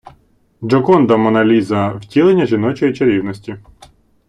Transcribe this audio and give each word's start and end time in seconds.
Джоконда, 0.65 1.17
Монна 1.17 1.45
Ліза- 1.45 1.89
втілення 2.01 2.45
жіночої 2.45 2.93
чарівності 2.93 3.57